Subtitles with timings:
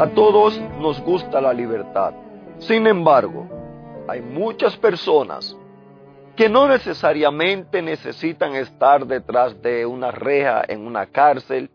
[0.00, 2.14] A todos nos gusta la libertad.
[2.58, 3.46] Sin embargo,
[4.08, 5.54] hay muchas personas
[6.34, 11.70] que no necesariamente necesitan estar detrás de una reja en una cárcel.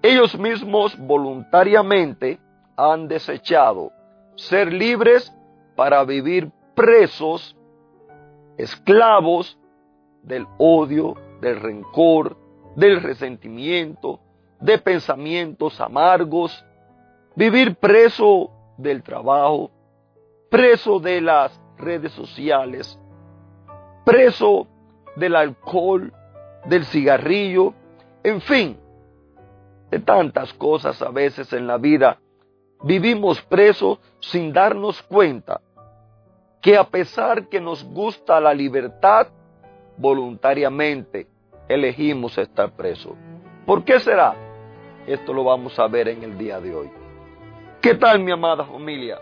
[0.00, 2.38] Ellos mismos voluntariamente
[2.76, 3.90] han desechado
[4.36, 5.36] ser libres
[5.74, 7.56] para vivir presos,
[8.58, 9.58] esclavos
[10.22, 12.36] del odio, del rencor,
[12.76, 14.20] del resentimiento,
[14.60, 16.64] de pensamientos amargos,
[17.36, 19.70] Vivir preso del trabajo,
[20.50, 22.98] preso de las redes sociales,
[24.04, 24.68] preso
[25.16, 26.12] del alcohol,
[26.66, 27.74] del cigarrillo,
[28.22, 28.78] en fin,
[29.90, 32.18] de tantas cosas a veces en la vida.
[32.82, 35.60] Vivimos presos sin darnos cuenta
[36.60, 39.26] que a pesar que nos gusta la libertad,
[39.96, 41.26] voluntariamente
[41.68, 43.14] elegimos estar presos.
[43.66, 44.34] ¿Por qué será?
[45.06, 47.03] Esto lo vamos a ver en el día de hoy.
[47.84, 49.18] ¿Qué tal mi amada familia?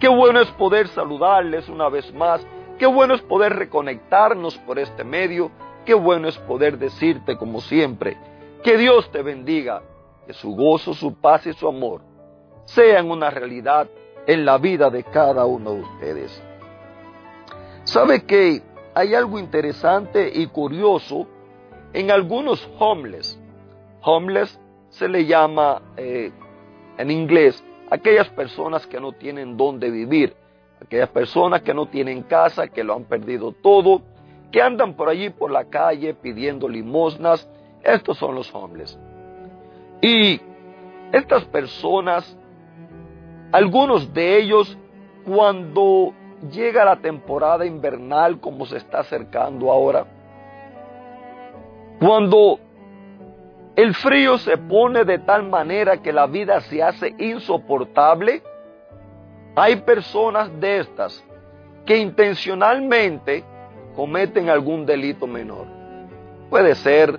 [0.00, 2.40] Qué bueno es poder saludarles una vez más.
[2.78, 5.50] Qué bueno es poder reconectarnos por este medio.
[5.84, 8.16] Qué bueno es poder decirte como siempre,
[8.64, 9.82] que Dios te bendiga,
[10.26, 12.00] que su gozo, su paz y su amor
[12.64, 13.90] sean una realidad
[14.26, 16.42] en la vida de cada uno de ustedes.
[17.84, 18.62] ¿Sabe que
[18.94, 21.26] hay algo interesante y curioso
[21.92, 23.38] en algunos homeless?
[24.00, 26.32] Homeless se le llama eh,
[26.96, 30.34] en inglés aquellas personas que no tienen dónde vivir,
[30.80, 34.00] aquellas personas que no tienen casa, que lo han perdido todo,
[34.50, 37.46] que andan por allí por la calle pidiendo limosnas,
[37.82, 38.98] estos son los hombres.
[40.00, 40.40] Y
[41.12, 42.34] estas personas,
[43.52, 44.78] algunos de ellos,
[45.26, 46.14] cuando
[46.50, 50.06] llega la temporada invernal como se está acercando ahora,
[52.00, 52.58] cuando
[53.74, 58.42] el frío se pone de tal manera que la vida se hace insoportable.
[59.56, 61.24] Hay personas de estas
[61.86, 63.44] que intencionalmente
[63.96, 65.66] cometen algún delito menor.
[66.50, 67.18] Puede ser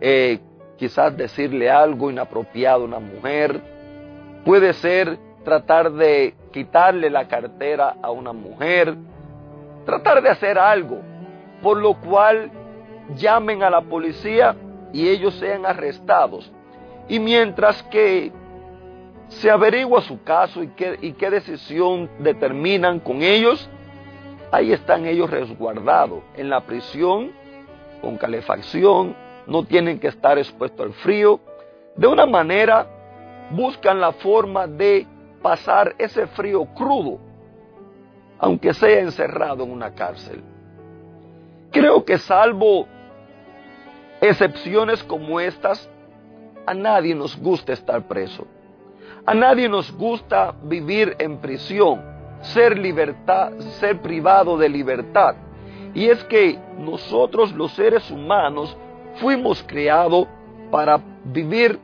[0.00, 0.40] eh,
[0.76, 3.60] quizás decirle algo inapropiado a una mujer,
[4.44, 8.94] puede ser tratar de quitarle la cartera a una mujer,
[9.86, 10.98] tratar de hacer algo,
[11.62, 12.50] por lo cual
[13.16, 14.54] llamen a la policía
[14.94, 16.50] y ellos sean arrestados.
[17.08, 18.32] Y mientras que
[19.28, 23.68] se averigua su caso y qué, y qué decisión determinan con ellos,
[24.52, 27.32] ahí están ellos resguardados en la prisión,
[28.00, 29.16] con calefacción,
[29.48, 31.40] no tienen que estar expuestos al frío.
[31.96, 32.86] De una manera
[33.50, 35.08] buscan la forma de
[35.42, 37.18] pasar ese frío crudo,
[38.38, 40.40] aunque sea encerrado en una cárcel.
[41.72, 42.86] Creo que salvo
[44.28, 45.88] excepciones como estas,
[46.66, 48.46] a nadie nos gusta estar preso.
[49.26, 52.02] A nadie nos gusta vivir en prisión,
[52.40, 55.36] ser libertad, ser privado de libertad.
[55.94, 58.76] Y es que nosotros los seres humanos
[59.16, 60.26] fuimos creados
[60.70, 61.78] para vivir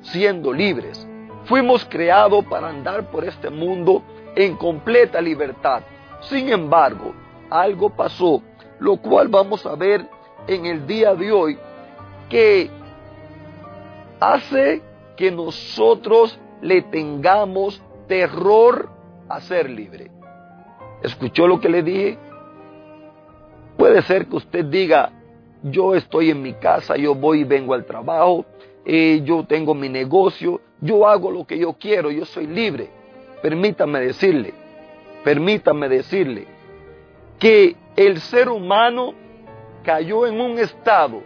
[0.00, 1.06] siendo libres.
[1.44, 4.02] Fuimos creados para andar por este mundo
[4.36, 5.82] en completa libertad.
[6.20, 7.12] Sin embargo,
[7.50, 8.42] algo pasó,
[8.78, 10.08] lo cual vamos a ver
[10.46, 11.58] en el día de hoy
[12.30, 12.70] que
[14.20, 14.80] hace
[15.16, 18.88] que nosotros le tengamos terror
[19.28, 20.10] a ser libre.
[21.02, 22.18] ¿Escuchó lo que le dije?
[23.76, 25.12] Puede ser que usted diga,
[25.62, 28.46] yo estoy en mi casa, yo voy y vengo al trabajo,
[28.84, 32.88] eh, yo tengo mi negocio, yo hago lo que yo quiero, yo soy libre.
[33.42, 34.54] Permítame decirle,
[35.24, 36.46] permítame decirle
[37.38, 39.14] que el ser humano
[39.82, 41.22] cayó en un estado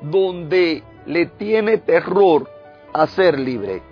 [0.00, 2.48] donde le tiene terror
[2.92, 3.82] a ser libre.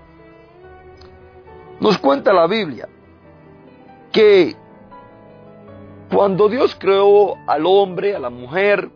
[1.81, 2.89] Nos cuenta la Biblia
[4.13, 4.57] que
[6.11, 8.89] cuando Dios creó al hombre, a la mujer,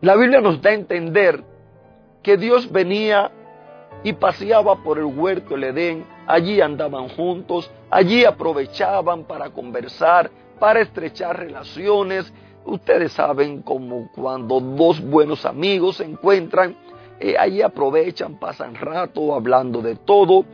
[0.00, 1.44] la Biblia nos da a entender
[2.22, 3.30] que Dios venía
[4.04, 10.80] y paseaba por el huerto del Edén, allí andaban juntos, allí aprovechaban para conversar, para
[10.80, 12.32] estrechar relaciones,
[12.64, 16.76] Ustedes saben como cuando dos buenos amigos se encuentran
[17.20, 20.44] eh, ahí aprovechan, pasan rato hablando de todo,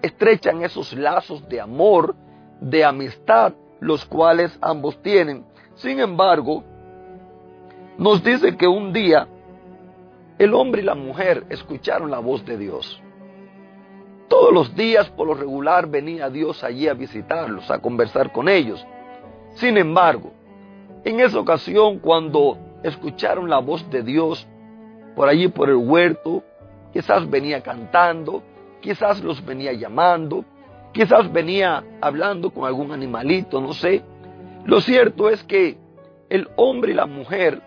[0.00, 2.16] estrechan esos lazos de amor,
[2.60, 5.44] de amistad, los cuales ambos tienen.
[5.74, 6.64] Sin embargo,
[7.98, 9.28] nos dice que un día
[10.38, 13.00] el hombre y la mujer escucharon la voz de Dios.
[14.28, 18.84] Todos los días por lo regular venía Dios allí a visitarlos, a conversar con ellos.
[19.54, 20.32] Sin embargo,
[21.04, 24.46] en esa ocasión cuando escucharon la voz de Dios
[25.16, 26.42] por allí por el huerto,
[26.92, 28.42] quizás venía cantando,
[28.80, 30.44] quizás los venía llamando,
[30.92, 34.02] quizás venía hablando con algún animalito, no sé.
[34.64, 35.76] Lo cierto es que
[36.28, 37.60] el hombre y la mujer,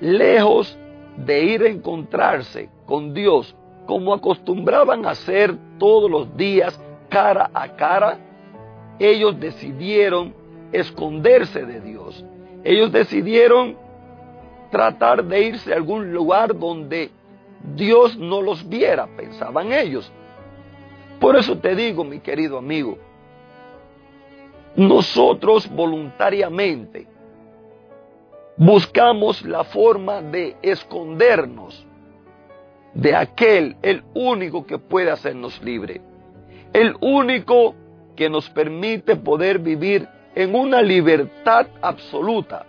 [0.00, 0.76] lejos
[1.16, 3.54] de ir a encontrarse con Dios,
[3.86, 8.18] como acostumbraban a hacer todos los días cara a cara,
[8.98, 10.34] ellos decidieron
[10.72, 12.24] esconderse de Dios.
[12.64, 13.76] Ellos decidieron
[14.70, 17.10] tratar de irse a algún lugar donde
[17.74, 20.10] Dios no los viera, pensaban ellos.
[21.18, 22.98] Por eso te digo, mi querido amigo,
[24.76, 27.06] nosotros voluntariamente
[28.56, 31.86] buscamos la forma de escondernos
[32.94, 36.00] de aquel, el único que puede hacernos libre,
[36.72, 37.74] el único
[38.16, 42.66] que nos permite poder vivir en una libertad absoluta,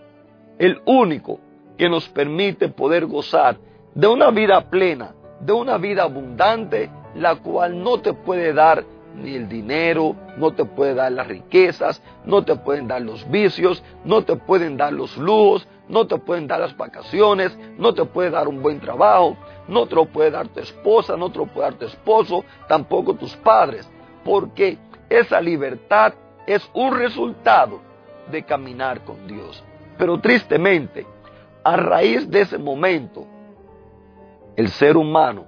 [0.58, 1.40] el único
[1.78, 3.58] que nos permite poder gozar
[3.94, 8.84] de una vida plena, de una vida abundante, la cual no te puede dar
[9.16, 13.84] ni el dinero, no te puede dar las riquezas, no te pueden dar los vicios,
[14.06, 18.30] no te pueden dar los lujos, no te pueden dar las vacaciones, no te puede
[18.30, 19.36] dar un buen trabajo,
[19.68, 23.16] no te lo puede dar tu esposa, no te lo puede dar tu esposo, tampoco
[23.16, 23.90] tus padres,
[24.24, 24.78] porque
[25.10, 26.14] esa libertad
[26.48, 27.82] es un resultado
[28.32, 29.64] de caminar con Dios.
[29.98, 31.06] Pero tristemente,
[31.64, 33.26] a raíz de ese momento,
[34.56, 35.46] el ser humano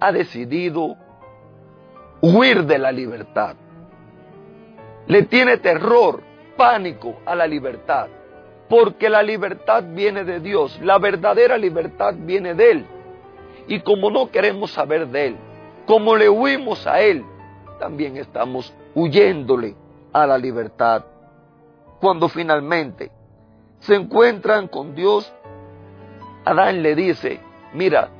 [0.00, 0.96] ha decidido
[2.20, 3.56] huir de la libertad.
[5.06, 6.22] Le tiene terror,
[6.56, 8.08] pánico a la libertad,
[8.68, 12.86] porque la libertad viene de Dios, la verdadera libertad viene de Él.
[13.68, 15.36] Y como no queremos saber de Él,
[15.86, 17.24] como le huimos a Él,
[17.78, 19.74] también estamos huyéndole
[20.12, 21.04] a la libertad.
[22.00, 23.10] Cuando finalmente
[23.80, 25.32] se encuentran con Dios,
[26.44, 27.40] Adán le dice,
[27.72, 28.10] mira,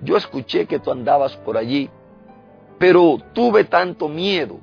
[0.00, 1.88] yo escuché que tú andabas por allí,
[2.78, 4.58] pero tuve tanto miedo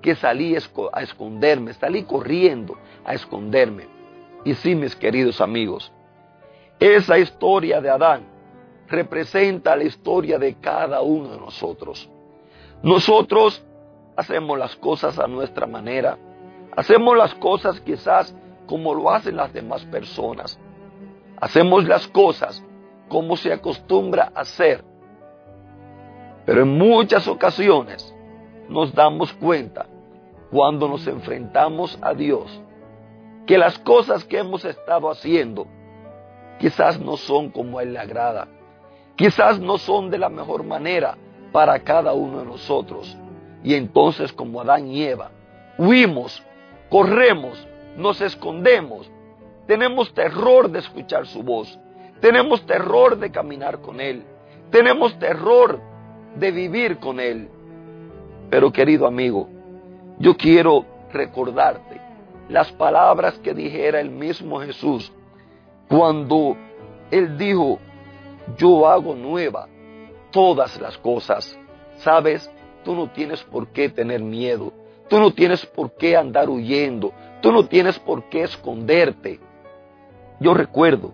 [0.00, 3.88] que salí a esconderme, salí corriendo a esconderme.
[4.44, 5.92] Y sí, mis queridos amigos,
[6.78, 8.22] esa historia de Adán
[8.86, 12.08] representa la historia de cada uno de nosotros.
[12.82, 13.65] Nosotros
[14.16, 16.18] hacemos las cosas a nuestra manera,
[16.76, 18.34] hacemos las cosas quizás
[18.66, 20.58] como lo hacen las demás personas.
[21.40, 22.62] Hacemos las cosas
[23.08, 24.84] como se acostumbra a hacer.
[26.44, 28.14] Pero en muchas ocasiones
[28.68, 29.86] nos damos cuenta
[30.50, 32.62] cuando nos enfrentamos a Dios
[33.46, 35.66] que las cosas que hemos estado haciendo
[36.58, 38.48] quizás no son como Él le agrada,
[39.14, 41.16] quizás no son de la mejor manera
[41.52, 43.16] para cada uno de nosotros.
[43.66, 45.32] Y entonces como Adán y Eva,
[45.76, 46.40] huimos,
[46.88, 47.66] corremos,
[47.96, 49.10] nos escondemos,
[49.66, 51.76] tenemos terror de escuchar su voz,
[52.20, 54.22] tenemos terror de caminar con Él,
[54.70, 55.80] tenemos terror
[56.36, 57.48] de vivir con Él.
[58.50, 59.48] Pero querido amigo,
[60.20, 62.00] yo quiero recordarte
[62.48, 65.12] las palabras que dijera el mismo Jesús
[65.88, 66.56] cuando
[67.10, 67.80] Él dijo,
[68.56, 69.66] yo hago nueva
[70.30, 71.58] todas las cosas.
[71.96, 72.48] ¿Sabes?
[72.86, 74.72] Tú no tienes por qué tener miedo.
[75.08, 77.12] Tú no tienes por qué andar huyendo.
[77.42, 79.40] Tú no tienes por qué esconderte.
[80.38, 81.12] Yo recuerdo,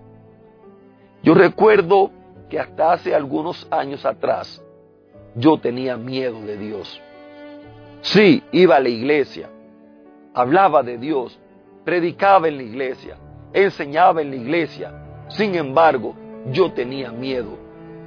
[1.22, 2.10] yo recuerdo
[2.50, 4.62] que hasta hace algunos años atrás
[5.34, 7.00] yo tenía miedo de Dios.
[8.02, 9.48] Sí, iba a la iglesia,
[10.34, 11.38] hablaba de Dios,
[11.86, 13.16] predicaba en la iglesia,
[13.54, 14.92] enseñaba en la iglesia.
[15.28, 16.14] Sin embargo,
[16.50, 17.56] yo tenía miedo.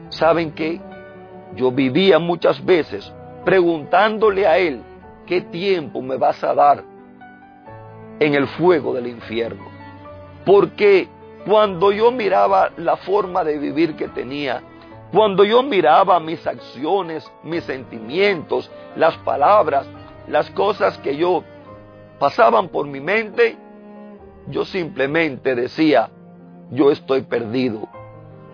[0.10, 0.80] ¿Saben qué?
[1.56, 3.12] Yo vivía muchas veces
[3.46, 4.82] preguntándole a Él,
[5.26, 6.84] ¿qué tiempo me vas a dar
[8.20, 9.66] en el fuego del infierno?
[10.46, 11.08] Porque
[11.46, 14.62] cuando yo miraba la forma de vivir que tenía,
[15.14, 19.86] cuando yo miraba mis acciones, mis sentimientos, las palabras,
[20.28, 21.44] las cosas que yo
[22.20, 23.58] pasaban por mi mente,
[24.48, 26.10] yo simplemente decía,
[26.72, 27.88] yo estoy perdido,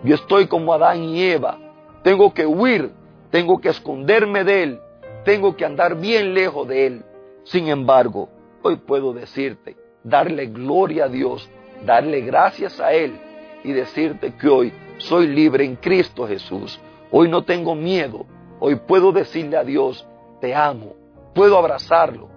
[0.04, 1.58] yo estoy como Adán y Eva,
[2.02, 2.92] tengo que huir
[3.32, 4.80] tengo que esconderme de Él,
[5.24, 7.04] tengo que andar bien lejos de Él.
[7.44, 8.28] Sin embargo,
[8.62, 9.74] hoy puedo decirte,
[10.04, 11.48] darle gloria a Dios,
[11.86, 13.18] darle gracias a Él,
[13.64, 16.78] y decirte que hoy soy libre en Cristo Jesús.
[17.10, 18.26] Hoy no tengo miedo.
[18.60, 20.06] Hoy puedo decirle a Dios,
[20.40, 20.94] te amo.
[21.34, 22.28] Puedo abrazarlo.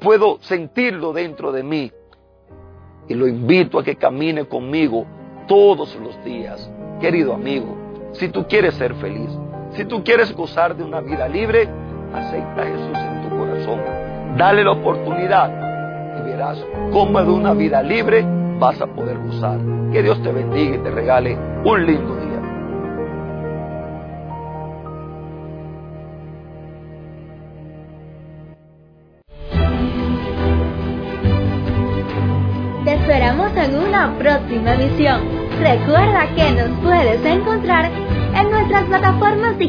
[0.00, 1.90] Puedo sentirlo dentro de mí.
[3.08, 5.06] Y lo invito a que camine conmigo
[5.48, 6.70] todos los días.
[7.00, 7.74] Querido amigo,
[8.12, 9.30] si tú quieres ser feliz,
[9.74, 11.68] si tú quieres gozar de una vida libre,
[12.12, 13.80] acepta a Jesús en tu corazón.
[14.36, 15.50] Dale la oportunidad
[16.18, 16.58] y verás
[16.92, 18.24] cómo de una vida libre
[18.58, 19.58] vas a poder gozar.
[19.92, 22.11] Que Dios te bendiga y te regale un lindo